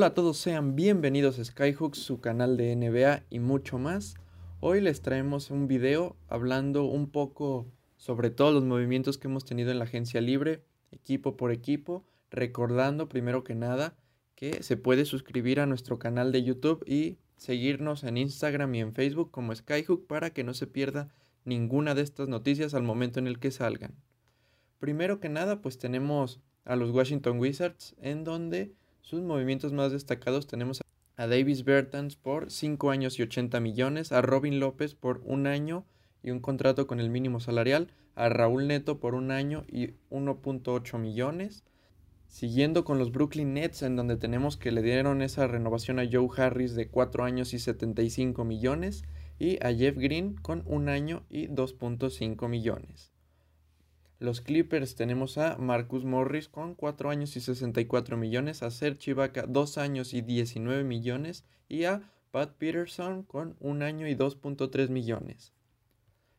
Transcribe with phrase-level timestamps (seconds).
[0.00, 4.14] Hola a todos, sean bienvenidos a Skyhooks, su canal de NBA y mucho más.
[4.60, 7.66] Hoy les traemos un video hablando un poco
[7.98, 13.10] sobre todos los movimientos que hemos tenido en la agencia libre, equipo por equipo, recordando
[13.10, 13.94] primero que nada
[14.36, 18.94] que se puede suscribir a nuestro canal de YouTube y seguirnos en Instagram y en
[18.94, 21.10] Facebook como Skyhook para que no se pierda
[21.44, 23.94] ninguna de estas noticias al momento en el que salgan.
[24.78, 30.46] Primero que nada, pues tenemos a los Washington Wizards en donde sus movimientos más destacados
[30.46, 30.80] tenemos
[31.16, 35.84] a Davis Bertans por 5 años y 80 millones, a Robin López por un año
[36.22, 40.98] y un contrato con el mínimo salarial, a Raúl Neto por un año y 1.8
[40.98, 41.64] millones,
[42.30, 46.28] Siguiendo con los Brooklyn Nets, en donde tenemos que le dieron esa renovación a Joe
[46.36, 49.02] Harris de 4 años y 75 millones
[49.40, 53.09] y a Jeff Green con un año y 2.5 millones.
[54.20, 59.46] Los Clippers tenemos a Marcus Morris con 4 años y 64 millones, a Serge Ibaka
[59.48, 65.54] 2 años y 19 millones y a Pat Peterson con un año y 2.3 millones.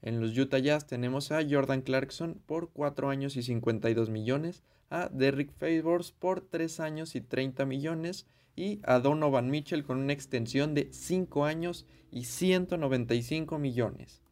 [0.00, 5.10] En los Utah Jazz tenemos a Jordan Clarkson por 4 años y 52 millones, a
[5.10, 10.72] Derrick Favors por 3 años y 30 millones y a Donovan Mitchell con una extensión
[10.72, 14.22] de 5 años y 195 millones.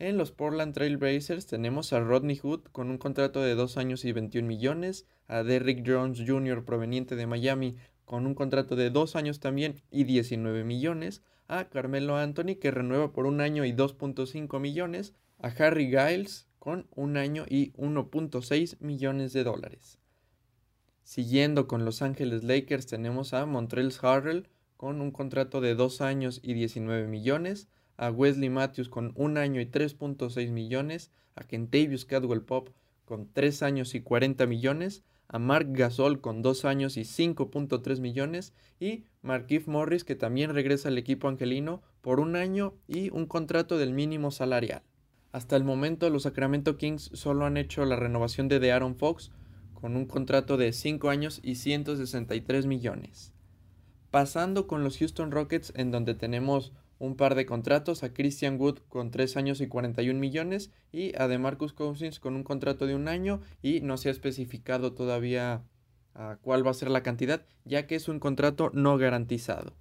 [0.00, 4.04] En los Portland Trail Blazers tenemos a Rodney Hood con un contrato de 2 años
[4.04, 6.64] y 21 millones, a Derrick Jones Jr.
[6.64, 7.74] proveniente de Miami
[8.04, 13.12] con un contrato de 2 años también y 19 millones, a Carmelo Anthony que renueva
[13.12, 19.32] por un año y 2.5 millones, a Harry Giles con un año y 1.6 millones
[19.32, 19.98] de dólares.
[21.02, 26.38] Siguiendo con Los Ángeles Lakers tenemos a Montreal Harrell con un contrato de 2 años
[26.40, 27.68] y 19 millones,
[27.98, 32.70] a Wesley Matthews con un año y 3.6 millones, a Kentavious Cadwell Pop
[33.04, 38.54] con 3 años y 40 millones, a Mark Gasol con 2 años y 5.3 millones
[38.80, 43.76] y Markif Morris que también regresa al equipo angelino por un año y un contrato
[43.76, 44.82] del mínimo salarial.
[45.32, 49.30] Hasta el momento los Sacramento Kings solo han hecho la renovación de Aaron Fox
[49.74, 53.32] con un contrato de 5 años y 163 millones.
[54.10, 58.78] Pasando con los Houston Rockets en donde tenemos un par de contratos, a Christian Wood
[58.88, 63.08] con 3 años y 41 millones y a DeMarcus Cousins con un contrato de un
[63.08, 65.64] año y no se ha especificado todavía
[66.42, 69.76] cuál va a ser la cantidad ya que es un contrato no garantizado.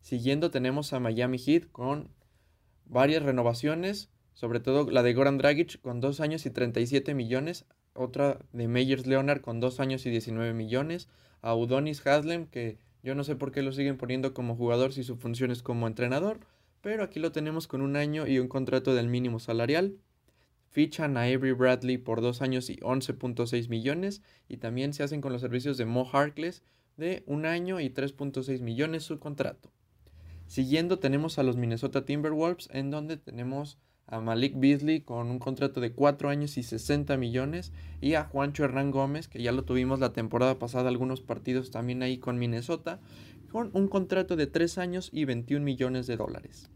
[0.00, 2.10] Siguiendo tenemos a Miami Heat con
[2.86, 8.38] varias renovaciones, sobre todo la de Goran Dragic con 2 años y 37 millones, otra
[8.52, 11.08] de Meyers Leonard con 2 años y 19 millones,
[11.42, 15.04] a Udonis Haslem que yo no sé por qué lo siguen poniendo como jugador si
[15.04, 16.40] su función es como entrenador,
[16.80, 19.96] pero aquí lo tenemos con un año y un contrato del mínimo salarial.
[20.70, 25.32] Fichan a Avery Bradley por 2 años y 11.6 millones y también se hacen con
[25.32, 26.62] los servicios de Mo Harkless
[26.96, 29.72] de un año y 3.6 millones su contrato.
[30.46, 35.80] Siguiendo tenemos a los Minnesota Timberwolves en donde tenemos a Malik Beasley con un contrato
[35.80, 40.00] de 4 años y 60 millones y a Juancho Hernán Gómez, que ya lo tuvimos
[40.00, 43.00] la temporada pasada algunos partidos también ahí con Minnesota,
[43.50, 46.70] con un contrato de 3 años y 21 millones de dólares.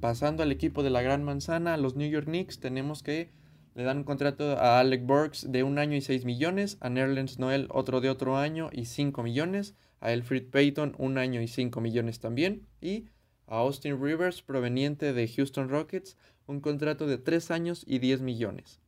[0.00, 3.30] Pasando al equipo de la Gran Manzana, a los New York Knicks, tenemos que
[3.74, 7.38] le dan un contrato a Alec Burks de un año y 6 millones, a Nerlens
[7.38, 11.82] Noel otro de otro año y 5 millones, a Elfrid Payton un año y 5
[11.82, 13.08] millones también, y
[13.46, 16.16] a Austin Rivers proveniente de Houston Rockets
[16.46, 18.80] un contrato de 3 años y 10 millones.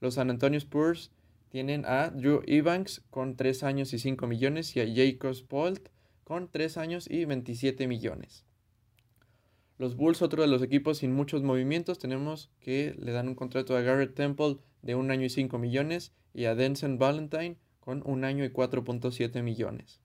[0.00, 1.10] Los San Antonio Spurs
[1.50, 5.88] tienen a Drew Evans con 3 años y 5 millones y a Jacob Polt
[6.24, 8.44] con 3 años y 27 millones.
[9.78, 13.76] Los Bulls, otro de los equipos sin muchos movimientos, tenemos que le dan un contrato
[13.76, 18.26] a Garrett Temple de 1 año y 5 millones y a Denson Valentine con 1
[18.26, 19.99] año y 4.7 millones.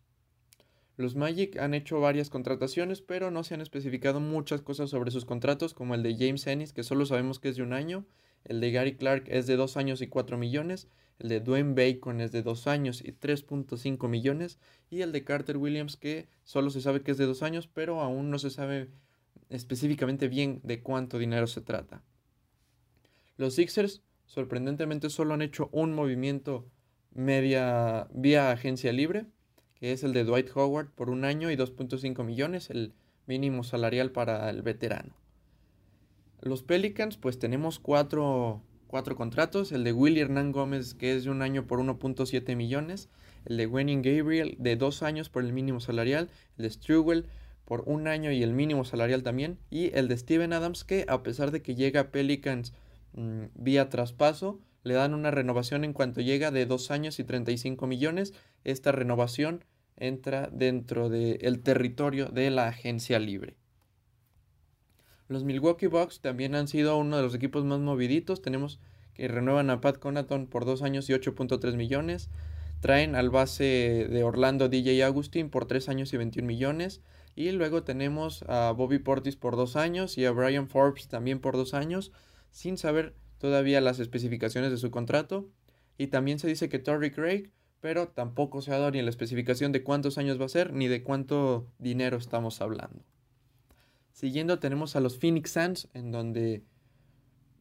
[0.97, 5.25] Los Magic han hecho varias contrataciones, pero no se han especificado muchas cosas sobre sus
[5.25, 8.06] contratos, como el de James Ennis, que solo sabemos que es de un año,
[8.46, 10.87] el de Gary Clark es de 2 años y 4 millones,
[11.20, 14.58] el de Dwayne Bacon es de 2 años y 3.5 millones,
[14.90, 17.99] y el de Carter Williams, que solo se sabe que es de 2 años, pero
[17.99, 18.90] aún no se sabe
[19.49, 22.03] específicamente bien de cuánto dinero se trata.
[23.35, 26.70] Los Sixers, sorprendentemente, solo han hecho un movimiento
[27.11, 29.25] media vía agencia libre
[29.75, 32.93] que es el de Dwight Howard por un año y 2.5 millones, el
[33.27, 35.13] mínimo salarial para el veterano.
[36.41, 38.61] Los Pelicans, pues tenemos cuatro,
[39.16, 43.09] contratos, el de Willie Hernán Gómez, que es de un año por 1.7 millones,
[43.45, 47.23] el de Wenning Gabriel de dos años por el mínimo salarial, el de Struggle
[47.66, 51.23] por un año y el mínimo salarial también, y el de Steven Adams, que a
[51.23, 52.73] pesar de que llega a Pelicans
[53.13, 57.87] mm, vía traspaso, le dan una renovación en cuanto llega de dos años y 35
[57.87, 58.33] millones.
[58.66, 59.64] Esta renovación
[59.96, 63.56] entra dentro del territorio de la agencia libre.
[65.28, 68.41] Los Milwaukee Bucks también han sido uno de los equipos más moviditos.
[68.41, 68.79] Tenemos
[69.14, 72.29] que renuevan a Pat Conaton por dos años y 8.3 millones.
[72.82, 77.02] Traen al base de Orlando DJ Agustin por 3 años y 21 millones.
[77.35, 81.56] Y luego tenemos a Bobby Portis por 2 años y a Brian Forbes también por
[81.56, 82.11] 2 años,
[82.52, 85.50] sin saber todavía las especificaciones de su contrato.
[85.97, 87.52] Y también se dice que Torrey Craig,
[87.85, 90.87] pero tampoco se ha dado ni la especificación de cuántos años va a ser ni
[90.87, 93.03] de cuánto dinero estamos hablando.
[94.11, 96.64] Siguiendo tenemos a los Phoenix Suns, en donde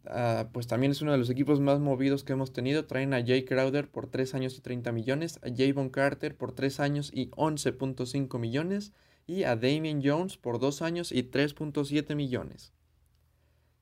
[0.06, 2.86] Ah, pues también es uno de los equipos más movidos que hemos tenido.
[2.86, 6.80] Traen a Jay Crowder por 3 años y 30 millones, a Javon Carter por 3
[6.80, 8.92] años y 11.5 millones
[9.26, 12.73] y a Damien Jones por 2 años y 3.7 millones.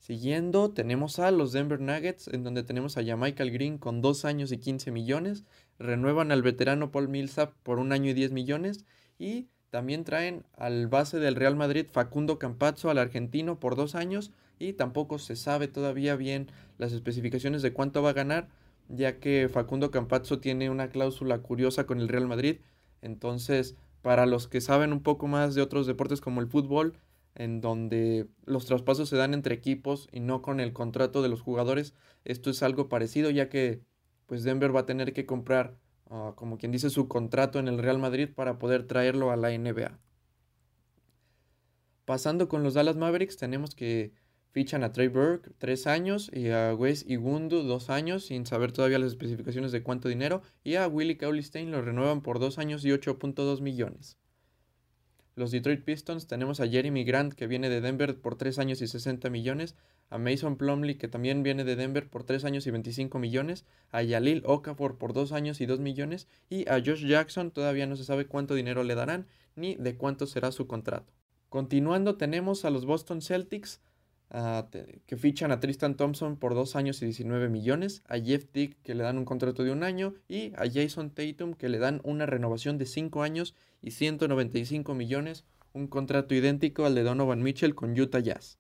[0.03, 4.51] Siguiendo tenemos a los Denver Nuggets en donde tenemos a Michael Green con 2 años
[4.51, 5.45] y 15 millones,
[5.79, 8.85] renuevan al veterano Paul Millsap por 1 año y 10 millones.
[9.21, 14.33] Y también traen al base del Real Madrid Facundo Campazzo al argentino por 2 años.
[14.59, 18.49] Y tampoco se sabe todavía bien las especificaciones de cuánto va a ganar,
[18.89, 22.57] ya que Facundo Campazzo tiene una cláusula curiosa con el Real Madrid.
[23.03, 26.95] Entonces, para los que saben un poco más de otros deportes como el fútbol,
[27.35, 31.41] en donde los traspasos se dan entre equipos y no con el contrato de los
[31.41, 31.95] jugadores,
[32.25, 33.83] esto es algo parecido, ya que
[34.27, 35.77] pues Denver va a tener que comprar,
[36.11, 39.51] ah, como quien dice, su contrato en el Real Madrid para poder traerlo a la
[39.51, 39.99] NBA.
[42.05, 44.13] Pasando con los Dallas Mavericks, tenemos que
[44.53, 48.99] Fichan a Trey Burke, tres años, y a Wes Igundu, dos años, sin saber todavía
[48.99, 52.91] las especificaciones de cuánto dinero, y a Willie cauley lo renuevan por dos años y
[52.91, 54.19] 8.2 millones.
[55.35, 58.87] Los Detroit Pistons tenemos a Jeremy Grant, que viene de Denver por tres años y
[58.87, 59.77] 60 millones,
[60.11, 64.03] a Mason Plumley, que también viene de Denver por tres años y 25 millones, a
[64.03, 68.05] Yalil Okafor por dos años y 2 millones, y a Josh Jackson todavía no se
[68.05, 69.27] sabe cuánto dinero le darán,
[69.57, 71.15] ni de cuánto será su contrato.
[71.49, 73.81] Continuando tenemos a los Boston Celtics,
[75.07, 78.95] que fichan a Tristan Thompson por dos años y 19 millones, a Jeff Dick que
[78.95, 82.25] le dan un contrato de un año y a Jason Tatum que le dan una
[82.25, 85.45] renovación de 5 años y 195 millones,
[85.75, 88.59] un contrato idéntico al de Donovan Mitchell con Utah Jazz.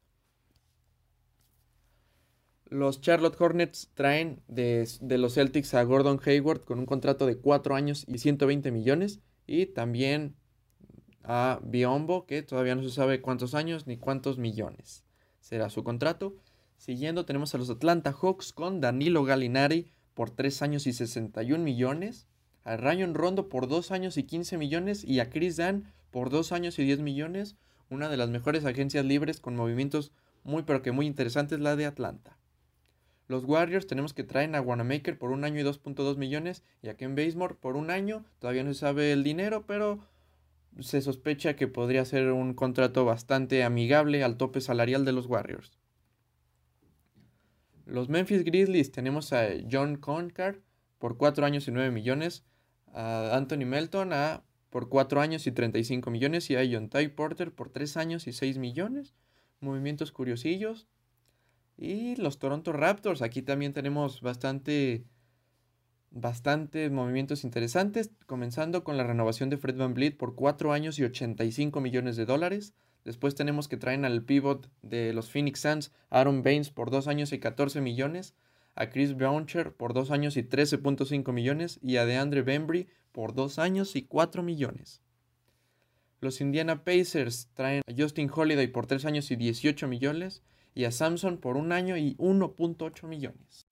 [2.66, 7.36] Los Charlotte Hornets traen de, de, los Celtics a Gordon Hayward con un contrato de
[7.36, 9.20] 4 años y 120 millones.
[9.46, 10.36] Y también
[11.22, 15.04] a Biombo, que todavía no se sabe cuántos años ni cuántos millones
[15.43, 16.35] será su contrato.
[16.79, 22.27] Siguiendo tenemos a los Atlanta Hawks con Danilo Gallinari por 3 años y 61 millones,
[22.65, 26.53] a Ryan Rondo por 2 años y 15 millones y a Chris Dan por 2
[26.53, 27.56] años y 10 millones,
[27.91, 30.12] una de las mejores agencias libres con movimientos
[30.44, 32.39] muy pero que muy interesantes, la de Atlanta.
[33.29, 36.97] Los Warriors tenemos que traen a Wanamaker por un año y 2.2 millones y a
[36.97, 38.25] Ken Basemore por un año.
[38.41, 40.00] Todavía no se sabe el dinero, pero
[40.80, 45.78] se sospecha que podría ser un contrato bastante amigable al tope salarial de los Warriors.
[47.84, 50.60] Los Memphis Grizzlies tenemos a John Concar
[50.98, 52.44] por 4 años y 9 millones,
[52.92, 54.10] a Anthony Melton
[54.70, 58.32] por 4 años y 35 millones y a John Ty Porter por 3 años y
[58.32, 59.14] 6 millones.
[59.60, 60.86] Movimientos curiosillos.
[61.76, 65.05] Y los Toronto Raptors, aquí también tenemos bastante
[66.12, 71.04] bastantes movimientos interesantes, comenzando con la renovación de Fred Van Vliet por 4 años y
[71.04, 72.74] 85 millones de dólares.
[73.04, 77.32] Después tenemos que traen al pivot de los Phoenix Suns, Aaron Baines, por 2 años
[77.32, 78.34] y 14 millones,
[78.74, 83.58] a Chris Browncher por 2 años y 13.5 millones y a DeAndre Bembry por 2
[83.58, 85.02] años y 4 millones.
[86.20, 90.42] Los Indiana Pacers traen a Justin Holiday por 3 años y 18 millones
[90.74, 93.66] y a Samson por 1 año y 1.8 millones.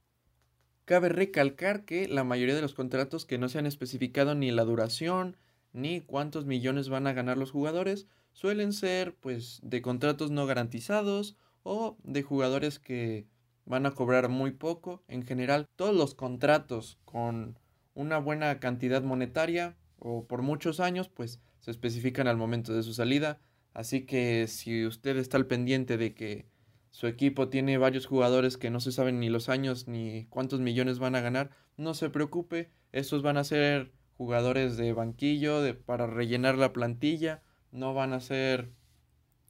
[0.90, 4.64] Cabe recalcar que la mayoría de los contratos que no se han especificado ni la
[4.64, 5.36] duración
[5.72, 11.36] ni cuántos millones van a ganar los jugadores suelen ser pues de contratos no garantizados
[11.62, 13.28] o de jugadores que
[13.66, 15.04] van a cobrar muy poco.
[15.06, 17.56] En general, todos los contratos con
[17.94, 22.94] una buena cantidad monetaria o por muchos años pues se especifican al momento de su
[22.94, 23.38] salida.
[23.74, 26.46] Así que si usted está al pendiente de que
[26.90, 30.98] su equipo tiene varios jugadores que no se saben ni los años ni cuántos millones
[30.98, 36.06] van a ganar, no se preocupe, estos van a ser jugadores de banquillo de, para
[36.06, 37.42] rellenar la plantilla,
[37.72, 38.72] no van a ser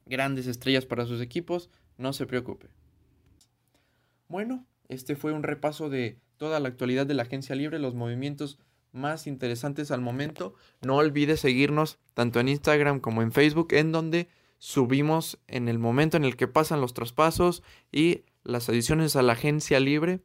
[0.05, 2.69] grandes estrellas para sus equipos, no se preocupe.
[4.27, 8.59] Bueno, este fue un repaso de toda la actualidad de la agencia libre, los movimientos
[8.91, 10.53] más interesantes al momento.
[10.81, 14.27] No olvide seguirnos tanto en Instagram como en Facebook, en donde
[14.61, 19.33] subimos en el momento en el que pasan los traspasos y las adiciones a la
[19.33, 20.21] agencia libre.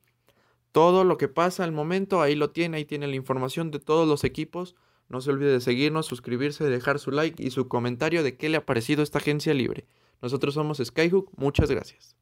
[0.72, 4.06] Todo lo que pasa al momento, ahí lo tiene, ahí tiene la información de todos
[4.06, 4.76] los equipos.
[5.08, 8.58] No se olvide de seguirnos, suscribirse, dejar su like y su comentario de qué le
[8.58, 9.86] ha parecido esta agencia libre.
[10.20, 12.14] Nosotros somos Skyhook, muchas gracias.